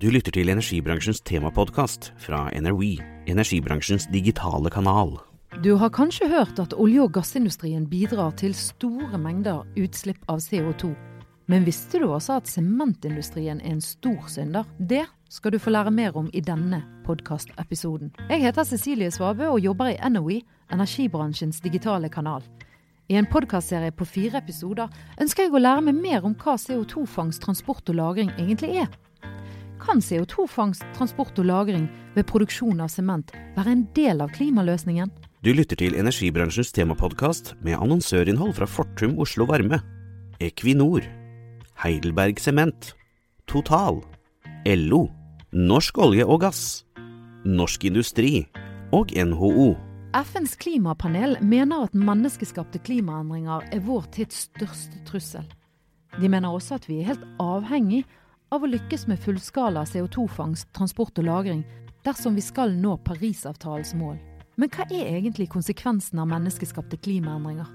[0.00, 5.18] Du lytter til energibransjens temapodkast fra NRWE, energibransjens digitale kanal.
[5.60, 10.94] Du har kanskje hørt at olje- og gassindustrien bidrar til store mengder utslipp av CO2.
[11.52, 14.64] Men visste du også at sementindustrien er en stor synder?
[14.78, 18.14] Det skal du få lære mer om i denne podkastepisoden.
[18.30, 20.40] Jeg heter Cecilie Svabø og jobber i NOE,
[20.72, 22.40] energibransjens digitale kanal.
[23.12, 24.88] I en podkastserie på fire episoder
[25.20, 28.92] ønsker jeg å lære meg mer om hva CO2-fangst, transport og lagring egentlig er.
[29.80, 35.08] Kan CO2-fangst, transport og lagring ved produksjon av sement være en del av klimaløsningen?
[35.40, 39.80] Du lytter til energibransjens temapodkast med annonsørinnhold fra Fortum Oslo Varme,
[40.40, 41.06] Equinor,
[41.80, 42.92] Heidelberg Sement,
[43.48, 44.02] Total,
[44.68, 45.06] LO,
[45.56, 46.84] Norsk olje og gass,
[47.48, 48.44] Norsk Industri
[48.92, 49.72] og NHO.
[50.12, 55.46] FNs klimapanel mener at menneskeskapte klimaendringer er vår tids største trussel.
[56.20, 58.04] De mener også at vi er helt avhengig
[58.50, 61.62] av å lykkes med fullskala CO2-fangst, transport og lagring
[62.04, 64.18] dersom vi skal nå Parisavtalens mål.
[64.58, 67.68] Men hva er egentlig konsekvensen av menneskeskapte klimaendringer?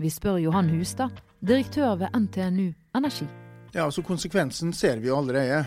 [0.00, 3.28] Vi spør Johan Hustad, direktør ved NTNU Energi.
[3.70, 5.62] Ja, altså Konsekvensen ser vi jo allerede.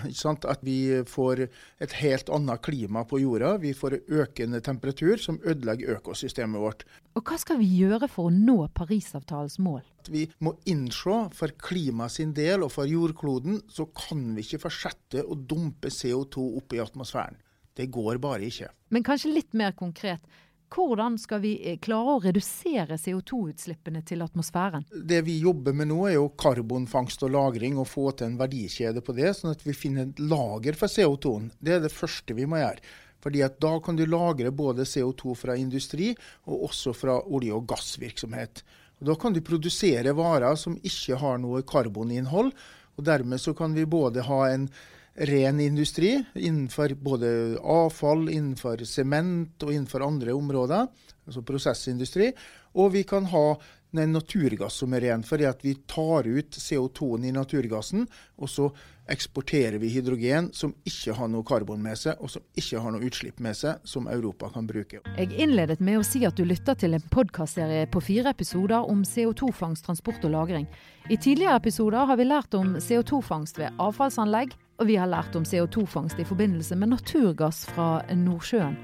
[0.51, 1.45] At vi får
[1.79, 3.55] et helt annet klima på jorda.
[3.63, 6.83] Vi får økende temperatur som ødelegger økosystemet vårt.
[7.13, 9.83] Og hva skal vi gjøre for å nå Parisavtalens mål?
[10.09, 15.21] Vi må innse for klima sin del og for jordkloden, så kan vi ikke fortsette
[15.21, 17.37] å dumpe CO2 opp i atmosfæren.
[17.73, 18.71] Det går bare ikke.
[18.93, 20.25] Men kanskje litt mer konkret.
[20.73, 24.87] Hvordan skal vi eh, klare å redusere CO2-utslippene til atmosfæren?
[24.89, 29.03] Det vi jobber med nå er jo karbonfangst og -lagring, og få til en verdikjede
[29.05, 31.51] på det, sånn at vi finner et lager for CO2-en.
[31.61, 32.81] Det er det første vi må gjøre.
[33.23, 36.11] Fordi at Da kan du lagre både CO2 fra industri
[36.45, 38.63] og også fra olje- og gassvirksomhet.
[38.99, 42.51] Og da kan du produsere varer som ikke har noe karboninnhold.
[42.97, 44.69] og Dermed så kan vi både ha en
[45.15, 47.29] ren industri innenfor både
[47.59, 50.89] avfall, innenfor sement og innenfor andre områder,
[51.27, 52.31] altså prosessindustri.
[52.73, 53.47] Og vi kan ha
[53.93, 58.07] en naturgass som er ren, fordi vi tar ut CO2-en i naturgassen,
[58.41, 58.71] og så
[59.13, 63.05] eksporterer vi hydrogen som ikke har noe karbon med seg, og som ikke har noe
[63.05, 65.03] utslipp med seg, som Europa kan bruke.
[65.19, 69.05] Jeg innledet med å si at du lytter til en podkastserie på fire episoder om
[69.05, 70.65] CO2-fangst, transport og lagring.
[71.11, 75.45] I tidligere episoder har vi lært om CO2-fangst ved avfallsanlegg, og vi har lært om
[75.47, 78.75] CO2-fangst i forbindelse med naturgass fra Nordsjøen.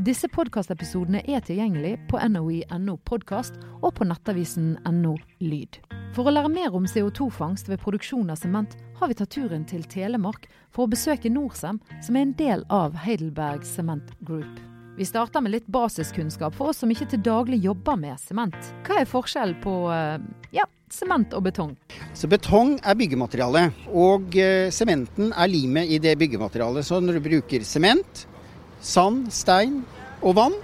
[0.00, 5.76] Disse podkastepisodene er tilgjengelig på NOI.no podkast og på nettavisen NO Lyd.
[6.16, 9.84] For å lære mer om CO2-fangst ved produksjon av sement, har vi tatt turen til
[9.84, 14.60] Telemark for å besøke Norcem, som er en del av Heidelberg Cement Group.
[14.96, 18.56] Vi starter med litt basiskunnskap for oss som ikke til daglig jobber med sement.
[18.84, 19.76] Hva er forskjellen på
[20.52, 21.72] ja, sement og betong?
[22.14, 24.36] Så Betong er byggemateriale, og
[24.74, 26.86] sementen er limet i det byggematerialet.
[26.86, 28.26] Så når du bruker sement,
[28.82, 29.80] sand, stein
[30.20, 30.58] og vann,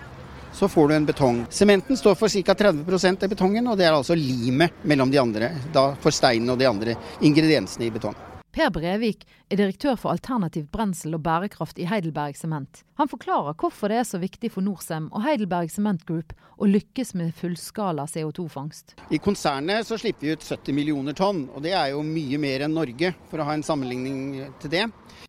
[0.53, 1.43] så får du en betong.
[1.51, 2.55] Sementen står for ca.
[2.55, 5.53] 30% av betongen, og det er altså limet mellom de andre.
[5.75, 8.17] Da for steinen og de andre ingrediensene i betong.
[8.49, 12.81] Per Brevik er direktør for alternativt brensel og bærekraft i Heidelberg Sement.
[12.97, 17.13] Han forklarer hvorfor det er så viktig for Norcem og Heidelberg Cement Group å lykkes
[17.21, 18.97] med fullskala CO2-fangst.
[19.13, 22.65] I konsernet så slipper vi ut 70 millioner tonn, og det er jo mye mer
[22.65, 24.87] enn Norge, for å ha en sammenligning til det.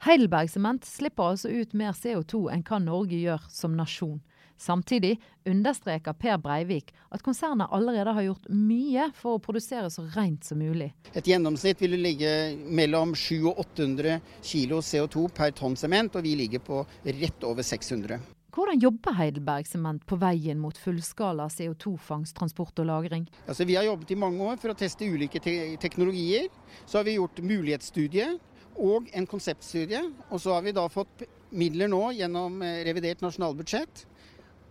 [0.07, 4.21] Heidelberg Cement slipper altså ut mer CO2 enn hva Norge gjør som nasjon.
[4.59, 10.43] Samtidig understreker Per Breivik at konsernet allerede har gjort mye for å produsere så rent
[10.43, 10.89] som mulig.
[11.15, 12.33] Et gjennomsnitt vil ligge
[12.67, 17.63] mellom 700 og 800 kilo CO2 per tonn sement, og vi ligger på rett over
[17.63, 18.19] 600.
[18.49, 23.29] Hvordan jobber Heidelberg Sement på veien mot fullskala CO2-fangst, transport og lagring?
[23.45, 26.49] Altså, vi har jobbet i mange år for å teste ulike te teknologier.
[26.83, 28.27] Så har vi gjort mulighetsstudie
[28.75, 30.01] og en konseptstudie.
[30.27, 31.23] Og så har vi da fått
[31.55, 34.03] midler nå gjennom revidert nasjonalbudsjett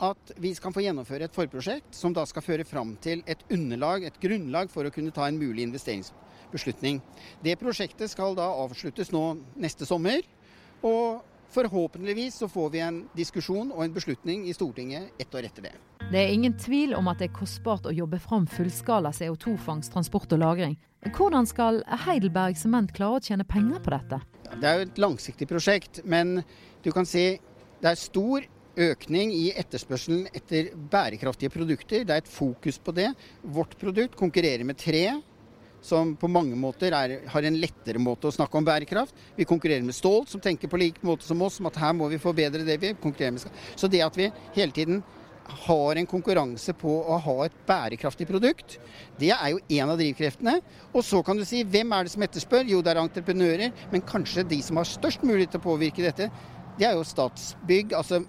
[0.04, 4.04] at vi skal få gjennomføre et forprosjekt som da skal føre fram til et underlag,
[4.04, 7.00] et grunnlag for å kunne ta en mulig investeringsbeslutning.
[7.44, 9.24] Det prosjektet skal da avsluttes nå
[9.58, 10.22] neste sommer.
[10.82, 15.64] og Forhåpentligvis så får vi en diskusjon og en beslutning i Stortinget ett år etter
[15.64, 15.72] det.
[16.10, 20.32] Det er ingen tvil om at det er kostbart å jobbe fram fullskala CO2-fangst, transport
[20.36, 20.76] og lagring.
[21.08, 24.20] Hvordan skal Heidelberg Sement klare å tjene penger på dette?
[24.60, 26.42] Det er jo et langsiktig prosjekt, men
[26.84, 27.38] du kan si
[27.78, 28.42] Det er stor
[28.78, 32.04] økning i etterspørselen etter bærekraftige produkter.
[32.06, 33.10] Det er et fokus på det.
[33.42, 35.04] Vårt produkt konkurrerer med tre,
[35.82, 39.14] som på mange måter er, har en lettere måte å snakke om bærekraft.
[39.36, 42.10] Vi konkurrerer med stål, som tenker på lik måte som oss, om at her må
[42.10, 43.62] vi forbedre det vi konkurrerer med.
[43.78, 45.02] Så det at vi hele tiden
[45.48, 48.76] har en konkurranse på å ha et bærekraftig produkt,
[49.20, 50.58] det er jo en av drivkreftene.
[50.92, 52.68] Og så kan du si hvem er det som etterspør?
[52.68, 53.72] Jo, det er entreprenører.
[53.92, 56.28] Men kanskje de som har størst mulighet til å påvirke dette,
[56.78, 58.20] det er jo Statsbygg, altså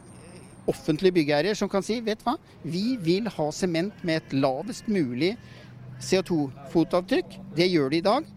[0.68, 5.36] offentlige byggeiere, som kan si vet hva, vi vil ha sement med et lavest mulig
[6.04, 7.38] CO2-fotavtrykk.
[7.56, 8.28] Det gjør de i dag.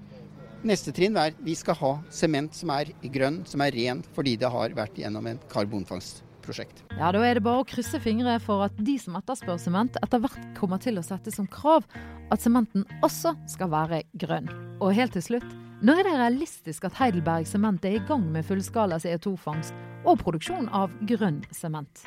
[0.63, 4.51] Neste trinn er vi skal ha sement som er grønn, som er ren, fordi det
[4.51, 6.85] har vært gjennom en karbonfangstprosjekt.
[6.99, 10.23] Ja, Da er det bare å krysse fingre for at de som etterspør sement, etter
[10.23, 11.83] hvert kommer til å sette som krav
[12.31, 14.49] at sementen også skal være grønn.
[14.81, 15.51] Og helt til slutt,
[15.83, 19.75] når er det realistisk at Heidelberg Sement er i gang med fullskala CO2-fangst
[20.07, 22.05] og produksjon av grønn sement?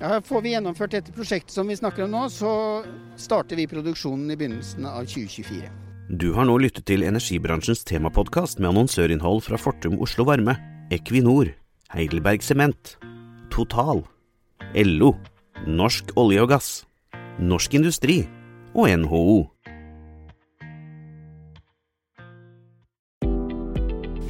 [0.00, 2.82] Ja, får vi gjennomført dette prosjektet som vi snakker om nå, så
[3.14, 5.70] starter vi produksjonen i begynnelsen av 2024.
[6.10, 10.58] Du har nå lyttet til energibransjens temapodkast med annonsørinnhold fra Fortum Oslo Varme,
[10.92, 11.54] Equinor,
[11.94, 12.96] Heidelberg Sement,
[13.54, 14.02] Total,
[14.74, 15.14] LO,
[15.70, 16.70] Norsk olje og gass,
[17.38, 18.24] Norsk Industri
[18.74, 19.53] og NHO.